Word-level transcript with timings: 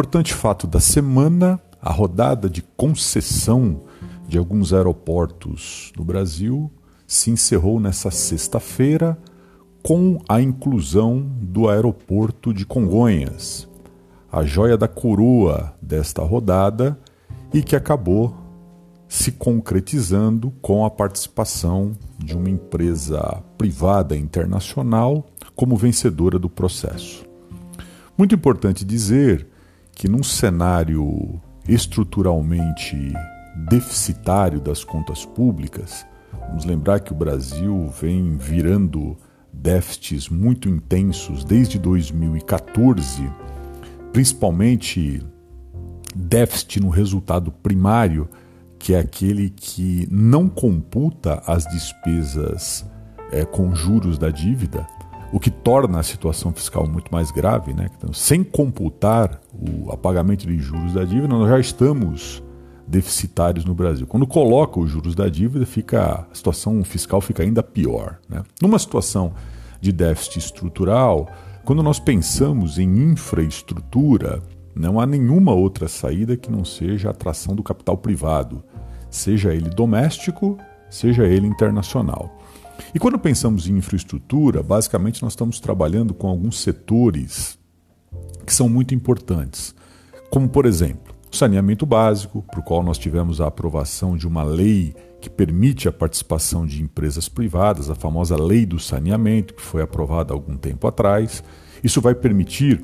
importante 0.00 0.32
fato 0.32 0.66
da 0.66 0.80
semana: 0.80 1.60
a 1.82 1.92
rodada 1.92 2.48
de 2.48 2.62
concessão 2.62 3.82
de 4.26 4.38
alguns 4.38 4.72
aeroportos 4.72 5.92
no 5.94 6.02
Brasil 6.02 6.72
se 7.06 7.30
encerrou 7.30 7.78
nessa 7.78 8.10
sexta-feira 8.10 9.18
com 9.82 10.18
a 10.26 10.40
inclusão 10.40 11.20
do 11.42 11.68
aeroporto 11.68 12.54
de 12.54 12.64
Congonhas, 12.64 13.68
a 14.32 14.42
joia 14.42 14.74
da 14.74 14.88
coroa 14.88 15.74
desta 15.82 16.22
rodada 16.22 16.98
e 17.52 17.62
que 17.62 17.76
acabou 17.76 18.34
se 19.06 19.32
concretizando 19.32 20.50
com 20.62 20.82
a 20.86 20.90
participação 20.90 21.92
de 22.18 22.34
uma 22.34 22.48
empresa 22.48 23.42
privada 23.58 24.16
internacional 24.16 25.26
como 25.54 25.76
vencedora 25.76 26.38
do 26.38 26.48
processo. 26.48 27.22
Muito 28.16 28.34
importante 28.34 28.82
dizer 28.82 29.49
que, 30.00 30.08
num 30.08 30.22
cenário 30.22 31.38
estruturalmente 31.68 33.12
deficitário 33.68 34.58
das 34.58 34.82
contas 34.82 35.26
públicas, 35.26 36.06
vamos 36.48 36.64
lembrar 36.64 37.00
que 37.00 37.12
o 37.12 37.14
Brasil 37.14 37.86
vem 38.00 38.34
virando 38.34 39.14
déficits 39.52 40.30
muito 40.30 40.70
intensos 40.70 41.44
desde 41.44 41.78
2014, 41.78 43.30
principalmente 44.10 45.22
déficit 46.16 46.80
no 46.80 46.88
resultado 46.88 47.52
primário, 47.52 48.26
que 48.78 48.94
é 48.94 49.00
aquele 49.00 49.50
que 49.50 50.08
não 50.10 50.48
computa 50.48 51.42
as 51.46 51.66
despesas 51.66 52.86
é, 53.30 53.44
com 53.44 53.74
juros 53.74 54.16
da 54.16 54.30
dívida, 54.30 54.86
o 55.32 55.38
que 55.38 55.50
torna 55.50 56.00
a 56.00 56.02
situação 56.02 56.52
fiscal 56.52 56.86
muito 56.88 57.12
mais 57.12 57.30
grave. 57.30 57.72
Né? 57.72 57.88
Então, 57.96 58.12
sem 58.12 58.42
computar 58.42 59.40
o 59.52 59.90
apagamento 59.92 60.46
de 60.46 60.58
juros 60.58 60.94
da 60.94 61.04
dívida, 61.04 61.28
nós 61.28 61.48
já 61.48 61.60
estamos 61.60 62.42
deficitários 62.86 63.64
no 63.64 63.74
Brasil. 63.74 64.06
Quando 64.06 64.26
coloca 64.26 64.80
os 64.80 64.90
juros 64.90 65.14
da 65.14 65.28
dívida, 65.28 65.64
fica 65.64 66.26
a 66.30 66.34
situação 66.34 66.82
fiscal 66.82 67.20
fica 67.20 67.42
ainda 67.42 67.62
pior. 67.62 68.18
Né? 68.28 68.42
Numa 68.60 68.78
situação 68.78 69.32
de 69.80 69.92
déficit 69.92 70.40
estrutural, 70.40 71.28
quando 71.64 71.82
nós 71.82 72.00
pensamos 72.00 72.78
em 72.78 73.12
infraestrutura, 73.12 74.42
não 74.74 74.98
há 74.98 75.06
nenhuma 75.06 75.52
outra 75.52 75.86
saída 75.86 76.36
que 76.36 76.50
não 76.50 76.64
seja 76.64 77.08
a 77.08 77.10
atração 77.12 77.54
do 77.54 77.62
capital 77.62 77.96
privado, 77.96 78.62
seja 79.08 79.54
ele 79.54 79.70
doméstico, 79.70 80.58
seja 80.88 81.24
ele 81.24 81.46
internacional. 81.46 82.39
E 82.94 82.98
quando 82.98 83.18
pensamos 83.18 83.68
em 83.68 83.76
infraestrutura, 83.76 84.62
basicamente 84.62 85.22
nós 85.22 85.32
estamos 85.32 85.60
trabalhando 85.60 86.14
com 86.14 86.28
alguns 86.28 86.60
setores 86.60 87.58
que 88.46 88.52
são 88.52 88.68
muito 88.68 88.94
importantes, 88.94 89.74
como 90.30 90.48
por 90.48 90.66
exemplo, 90.66 91.14
o 91.32 91.36
saneamento 91.36 91.86
básico, 91.86 92.42
para 92.42 92.58
o 92.58 92.62
qual 92.62 92.82
nós 92.82 92.98
tivemos 92.98 93.40
a 93.40 93.46
aprovação 93.46 94.16
de 94.16 94.26
uma 94.26 94.42
lei 94.42 94.94
que 95.20 95.30
permite 95.30 95.86
a 95.86 95.92
participação 95.92 96.66
de 96.66 96.82
empresas 96.82 97.28
privadas, 97.28 97.90
a 97.90 97.94
famosa 97.94 98.36
Lei 98.36 98.64
do 98.64 98.80
Saneamento, 98.80 99.54
que 99.54 99.62
foi 99.62 99.82
aprovada 99.82 100.32
há 100.32 100.36
algum 100.36 100.56
tempo 100.56 100.86
atrás. 100.86 101.44
Isso 101.84 102.00
vai 102.00 102.14
permitir 102.14 102.82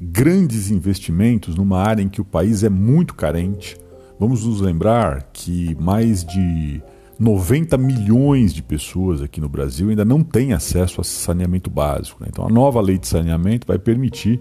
grandes 0.00 0.70
investimentos 0.70 1.54
numa 1.54 1.78
área 1.78 2.02
em 2.02 2.08
que 2.08 2.20
o 2.20 2.24
país 2.24 2.62
é 2.62 2.68
muito 2.68 3.14
carente. 3.14 3.76
Vamos 4.18 4.44
nos 4.44 4.60
lembrar 4.60 5.30
que 5.32 5.76
mais 5.80 6.24
de 6.24 6.82
90 7.18 7.76
milhões 7.76 8.54
de 8.54 8.62
pessoas 8.62 9.20
aqui 9.20 9.40
no 9.40 9.48
Brasil 9.48 9.88
ainda 9.90 10.04
não 10.04 10.22
têm 10.22 10.52
acesso 10.52 11.00
a 11.00 11.04
saneamento 11.04 11.68
básico. 11.68 12.22
Né? 12.22 12.28
Então, 12.30 12.46
a 12.46 12.50
nova 12.50 12.80
lei 12.80 12.96
de 12.96 13.08
saneamento 13.08 13.66
vai 13.66 13.78
permitir 13.78 14.40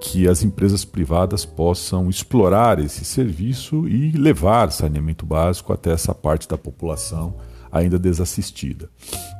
que 0.00 0.28
as 0.28 0.44
empresas 0.44 0.84
privadas 0.84 1.44
possam 1.44 2.08
explorar 2.08 2.78
esse 2.78 3.04
serviço 3.04 3.88
e 3.88 4.12
levar 4.12 4.70
saneamento 4.70 5.26
básico 5.26 5.72
até 5.72 5.90
essa 5.90 6.14
parte 6.14 6.48
da 6.48 6.56
população 6.56 7.34
ainda 7.70 7.98
desassistida. 7.98 8.88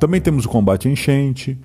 Também 0.00 0.20
temos 0.20 0.44
o 0.44 0.48
combate 0.48 0.88
à 0.88 0.91
enchente, 0.91 1.56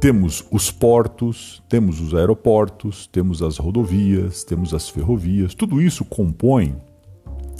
temos 0.00 0.44
os 0.50 0.70
portos, 0.70 1.62
temos 1.68 2.00
os 2.00 2.14
aeroportos, 2.14 3.06
temos 3.06 3.42
as 3.42 3.58
rodovias, 3.58 4.42
temos 4.42 4.72
as 4.72 4.88
ferrovias, 4.88 5.54
tudo 5.54 5.80
isso 5.80 6.04
compõe 6.04 6.74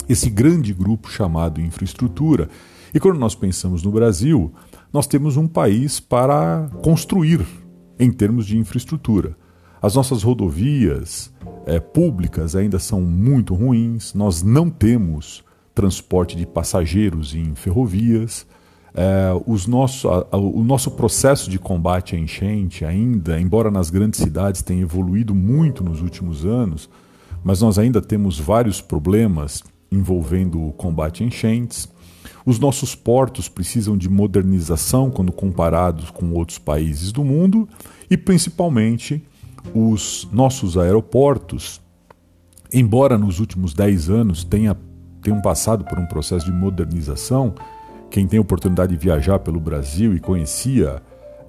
esse 0.07 0.29
grande 0.29 0.73
grupo 0.73 1.09
chamado 1.09 1.61
infraestrutura. 1.61 2.49
E 2.93 2.99
quando 2.99 3.17
nós 3.19 3.35
pensamos 3.35 3.83
no 3.83 3.91
Brasil, 3.91 4.53
nós 4.91 5.07
temos 5.07 5.37
um 5.37 5.47
país 5.47 5.99
para 5.99 6.69
construir 6.83 7.45
em 7.99 8.11
termos 8.11 8.45
de 8.45 8.57
infraestrutura. 8.57 9.35
As 9.81 9.95
nossas 9.95 10.23
rodovias 10.23 11.33
é, 11.65 11.79
públicas 11.79 12.55
ainda 12.55 12.79
são 12.79 13.01
muito 13.01 13.53
ruins, 13.53 14.13
nós 14.13 14.41
não 14.43 14.69
temos 14.69 15.43
transporte 15.73 16.37
de 16.37 16.45
passageiros 16.45 17.33
em 17.33 17.55
ferrovias. 17.55 18.45
É, 18.95 19.31
os 19.47 19.65
nosso, 19.65 20.07
a, 20.07 20.37
o 20.37 20.63
nosso 20.63 20.91
processo 20.91 21.49
de 21.49 21.57
combate 21.57 22.15
à 22.15 22.19
enchente 22.19 22.85
ainda, 22.85 23.41
embora 23.41 23.71
nas 23.71 23.89
grandes 23.89 24.19
cidades 24.19 24.61
tenha 24.61 24.83
evoluído 24.83 25.33
muito 25.33 25.83
nos 25.83 25.99
últimos 25.99 26.45
anos, 26.45 26.87
mas 27.43 27.59
nós 27.59 27.79
ainda 27.79 27.99
temos 28.01 28.39
vários 28.39 28.79
problemas 28.81 29.63
envolvendo 29.93 30.61
o 30.61 30.71
combate 30.73 31.23
a 31.23 31.27
enchentes. 31.27 31.87
Os 32.45 32.59
nossos 32.59 32.93
portos 32.95 33.47
precisam 33.47 33.97
de 33.97 34.09
modernização 34.09 35.09
quando 35.09 35.31
comparados 35.31 36.09
com 36.09 36.31
outros 36.33 36.57
países 36.57 37.11
do 37.11 37.23
mundo 37.23 37.67
e 38.09 38.17
principalmente 38.17 39.23
os 39.73 40.27
nossos 40.31 40.77
aeroportos, 40.77 41.81
embora 42.73 43.17
nos 43.17 43.39
últimos 43.39 43.73
10 43.73 44.09
anos 44.09 44.43
tenha, 44.43 44.75
tenham 45.21 45.41
passado 45.41 45.85
por 45.85 45.97
um 45.97 46.05
processo 46.05 46.45
de 46.45 46.51
modernização, 46.51 47.55
quem 48.09 48.27
tem 48.27 48.39
oportunidade 48.39 48.91
de 48.91 49.01
viajar 49.01 49.39
pelo 49.39 49.59
Brasil 49.59 50.13
e 50.13 50.19
conhecia 50.19 51.01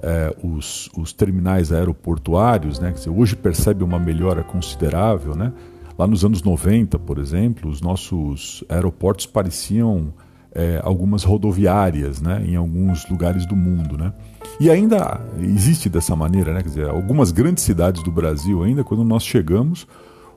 é, 0.02 0.34
os, 0.42 0.88
os, 0.96 1.12
terminais 1.12 1.72
aeroportuários, 1.72 2.78
né, 2.78 2.90
dizer, 2.90 3.10
hoje 3.10 3.34
percebe 3.34 3.82
uma 3.82 3.98
melhora 3.98 4.42
considerável. 4.42 5.34
Né? 5.34 5.52
Lá 5.96 6.06
nos 6.06 6.24
anos 6.24 6.42
90, 6.42 6.98
por 6.98 7.18
exemplo, 7.18 7.70
os 7.70 7.80
nossos 7.80 8.64
aeroportos 8.68 9.26
pareciam 9.26 10.12
é, 10.52 10.80
algumas 10.82 11.24
rodoviárias 11.24 12.20
né, 12.20 12.44
em 12.46 12.56
alguns 12.56 13.08
lugares 13.08 13.46
do 13.46 13.54
mundo. 13.54 13.96
Né? 13.96 14.12
E 14.58 14.70
ainda 14.70 15.20
existe 15.40 15.88
dessa 15.88 16.14
maneira, 16.14 16.52
né? 16.52 16.62
Quer 16.62 16.68
dizer, 16.68 16.88
algumas 16.88 17.32
grandes 17.32 17.64
cidades 17.64 18.02
do 18.02 18.10
Brasil, 18.10 18.62
ainda 18.62 18.84
quando 18.84 19.04
nós 19.04 19.24
chegamos, 19.24 19.86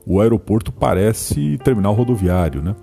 o 0.04 0.20
aeroporto 0.20 0.72
parece 0.72 1.58
terminal 1.62 1.94
rodoviário, 1.94 2.62
né? 2.62 2.74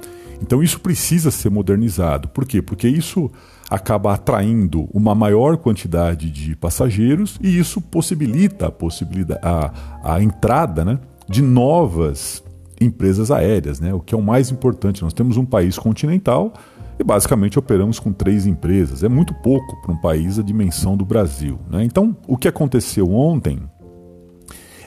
Então 0.42 0.62
isso 0.62 0.80
precisa 0.80 1.32
ser 1.32 1.50
modernizado. 1.50 2.28
Por 2.28 2.46
quê? 2.46 2.62
Porque 2.62 2.88
isso 2.88 3.32
acaba 3.70 4.14
atraindo 4.14 4.88
uma 4.94 5.16
maior 5.16 5.58
quantidade 5.58 6.30
de 6.30 6.56
passageiros 6.56 7.40
e 7.42 7.58
isso 7.58 7.82
possibilita 7.82 8.68
a, 8.68 8.72
possibilidade, 8.72 9.40
a, 9.44 9.72
a 10.04 10.22
entrada 10.22 10.86
né, 10.86 11.00
de 11.28 11.42
novas 11.42 12.44
empresas 12.80 13.32
aéreas, 13.32 13.80
né? 13.80 13.94
o 13.94 14.00
que 14.00 14.14
é 14.14 14.18
o 14.18 14.22
mais 14.22 14.52
importante. 14.52 15.02
Nós 15.02 15.14
temos 15.14 15.38
um 15.38 15.46
país 15.46 15.78
continental 15.78 16.54
e 17.00 17.04
basicamente 17.04 17.60
operamos 17.60 18.00
com 18.00 18.12
três 18.12 18.46
empresas. 18.46 19.04
É 19.04 19.10
muito 19.10 19.34
pouco 19.34 19.82
para 19.82 19.92
um 19.92 19.98
país 19.98 20.38
da 20.38 20.44
dimensão 20.44 20.96
do 20.96 21.06
Brasil. 21.06 21.60
Né? 21.70 21.84
Então, 21.84 22.16
o 22.28 22.38
que 22.38 22.48
aconteceu 22.48 23.12
ontem 23.12 23.60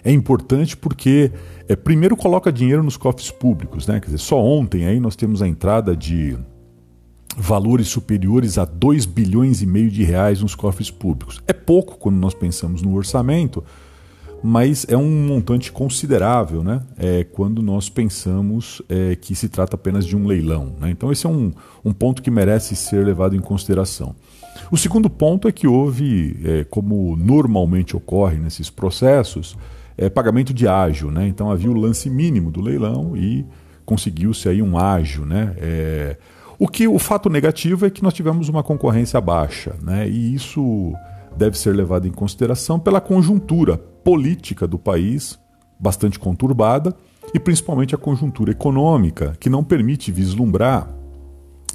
é 0.05 0.13
importante 0.13 0.77
porque, 0.77 1.33
é, 1.69 1.77
primeiro, 1.77 2.17
coloca 2.17 2.53
dinheiro 2.53 2.83
nos 2.83 2.97
cofres 2.97 3.31
públicos. 3.31 3.87
Né? 3.87 4.01
Quer 4.01 4.07
dizer, 4.07 4.19
só 4.19 4.43
ontem 4.43 4.87
aí 4.87 5.01
nós 5.01 5.17
temos 5.17 5.43
a 5.43 5.49
entrada 5.49 5.97
de 5.97 6.37
valores 7.37 7.89
superiores 7.89 8.59
a 8.59 8.65
2 8.65 9.07
bilhões 9.07 9.63
e 9.63 9.67
meio 9.67 9.91
de 9.91 10.03
reais 10.03 10.41
nos 10.43 10.55
cofres 10.55 10.91
públicos. 10.91 11.41
É 11.47 11.53
pouco 11.53 11.99
quando 11.99 12.17
nós 12.17 12.35
pensamos 12.35 12.83
no 12.83 12.95
orçamento, 12.95 13.63
mas 14.43 14.87
é 14.89 14.97
um 14.97 15.27
montante 15.27 15.73
considerável 15.73 16.63
né? 16.63 16.81
é, 16.97 17.25
quando 17.25 17.63
nós 17.63 17.89
pensamos 17.89 18.81
é, 18.89 19.17
que 19.17 19.35
se 19.35 19.49
trata 19.49 19.75
apenas 19.75 20.07
de 20.07 20.17
um 20.17 20.27
leilão. 20.27 20.75
Né? 20.81 20.91
Então, 20.91 21.11
esse 21.11 21.27
é 21.27 21.29
um, 21.29 21.53
um 21.85 21.93
ponto 21.93 22.23
que 22.23 22.31
merece 22.31 22.77
ser 22.77 23.05
levado 23.05 23.35
em 23.35 23.41
consideração. 23.41 24.15
O 24.71 24.77
segundo 24.77 25.09
ponto 25.11 25.49
é 25.49 25.53
que 25.53 25.67
houve, 25.67 26.39
é, 26.45 26.65
como 26.65 27.17
normalmente 27.17 27.97
ocorre 27.97 28.37
nesses 28.37 28.71
processos, 28.71 29.57
é, 29.97 30.09
pagamento 30.09 30.55
de 30.55 30.69
ágio. 30.69 31.11
Né? 31.11 31.27
Então, 31.27 31.51
havia 31.51 31.71
o 31.71 31.75
lance 31.75 32.09
mínimo 32.09 32.51
do 32.51 32.61
leilão 32.61 33.17
e 33.17 33.45
conseguiu-se 33.85 34.49
aí 34.49 34.63
um 34.63 34.79
ágio. 34.79 35.25
Né? 35.25 35.55
É, 35.59 36.17
o 36.59 36.69
que 36.69 36.87
o 36.87 36.99
fato 36.99 37.29
negativo 37.29 37.87
é 37.87 37.91
que 37.91 38.03
nós 38.03 38.15
tivemos 38.15 38.49
uma 38.49 38.63
concorrência 38.63 39.21
baixa, 39.21 39.75
né? 39.83 40.09
e 40.09 40.35
isso 40.35 40.95
deve 41.39 41.57
ser 41.57 41.75
levado 41.75 42.09
em 42.09 42.11
consideração 42.11 42.81
pela 42.81 43.01
conjuntura 43.01 43.79
política 43.79 44.67
do 44.67 44.79
país, 44.79 45.39
bastante 45.79 46.19
conturbada, 46.19 46.95
e 47.33 47.39
principalmente 47.39 47.95
a 47.95 47.99
conjuntura 47.99 48.51
econômica, 48.51 49.37
que 49.39 49.49
não 49.49 49.63
permite 49.63 50.11
vislumbrar 50.11 50.93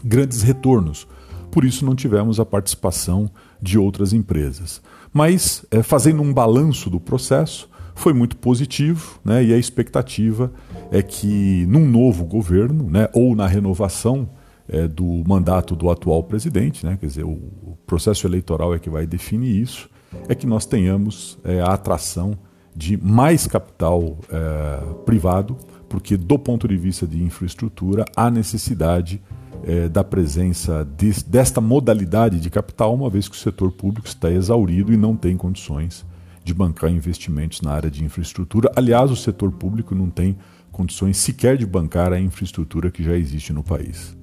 grandes 0.03 0.41
retornos. 0.41 1.07
Por 1.49 1.63
isso, 1.63 1.85
não 1.85 1.95
tivemos 1.95 2.39
a 2.39 2.45
participação 2.45 3.29
de 3.61 3.79
outras 3.79 4.11
empresas. 4.11 4.81
Mas, 5.13 5.65
é, 5.71 5.81
fazendo 5.81 6.21
um 6.21 6.33
balanço 6.33 6.89
do 6.89 6.99
processo, 6.99 7.69
foi 7.95 8.11
muito 8.11 8.35
positivo 8.35 9.19
né, 9.23 9.43
e 9.43 9.53
a 9.53 9.57
expectativa 9.57 10.51
é 10.91 11.01
que 11.01 11.65
num 11.67 11.87
novo 11.87 12.25
governo, 12.25 12.89
né, 12.89 13.07
ou 13.13 13.35
na 13.35 13.47
renovação 13.47 14.27
é, 14.67 14.87
do 14.87 15.23
mandato 15.27 15.75
do 15.75 15.89
atual 15.89 16.23
presidente, 16.23 16.85
né, 16.85 16.97
quer 16.99 17.07
dizer, 17.07 17.23
o, 17.23 17.77
processo 17.85 18.25
eleitoral 18.25 18.73
é 18.73 18.79
que 18.79 18.89
vai 18.89 19.05
definir 19.05 19.61
isso, 19.61 19.89
é 20.27 20.33
que 20.33 20.47
nós 20.47 20.65
tenhamos 20.65 21.37
é, 21.43 21.59
a 21.59 21.73
atração 21.73 22.37
de 22.75 22.97
mais 22.97 23.45
capital 23.45 24.17
é, 24.29 25.03
privado, 25.05 25.57
porque 25.87 26.17
do 26.17 26.39
ponto 26.39 26.67
de 26.67 26.75
vista 26.75 27.05
de 27.05 27.21
infraestrutura 27.21 28.05
há 28.15 28.31
necessidade 28.31 29.21
é, 29.63 29.87
da 29.87 30.03
presença 30.03 30.87
de, 30.97 31.11
desta 31.23 31.61
modalidade 31.61 32.39
de 32.39 32.49
capital, 32.49 32.93
uma 32.93 33.09
vez 33.09 33.27
que 33.27 33.35
o 33.35 33.39
setor 33.39 33.71
público 33.71 34.07
está 34.07 34.31
exaurido 34.31 34.91
e 34.91 34.97
não 34.97 35.15
tem 35.15 35.37
condições 35.37 36.05
de 36.43 36.53
bancar 36.53 36.91
investimentos 36.91 37.61
na 37.61 37.71
área 37.71 37.91
de 37.91 38.03
infraestrutura. 38.03 38.71
Aliás, 38.75 39.11
o 39.11 39.15
setor 39.15 39.51
público 39.51 39.95
não 39.95 40.09
tem 40.09 40.37
condições 40.71 41.17
sequer 41.17 41.57
de 41.57 41.65
bancar 41.65 42.11
a 42.11 42.19
infraestrutura 42.19 42.91
que 42.91 43.03
já 43.03 43.15
existe 43.15 43.53
no 43.53 43.63
país. 43.63 44.17